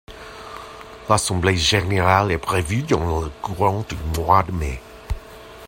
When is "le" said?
3.21-3.29